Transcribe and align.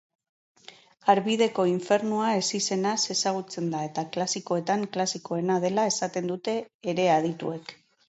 Harbideko 1.13 1.65
infernua 1.71 2.31
ezizenaz 2.39 2.95
ezagutzen 3.17 3.69
da 3.75 3.83
eta 3.91 4.07
klasikoetan 4.17 4.89
klasikoena 4.99 5.63
dela 5.69 5.89
esaten 5.95 6.35
dute 6.35 6.61
ere 6.97 7.11
adituek. 7.23 7.81